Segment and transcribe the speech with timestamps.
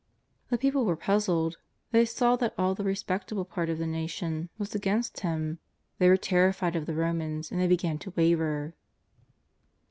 [0.49, 1.59] The people were puzzled;
[1.91, 5.05] they saw that all the respectable part of the nation was JESUS OF KAZARETH.
[5.13, 5.59] 303 against Him;
[5.99, 8.73] they were terrified of tlie Romans, and they began to waver.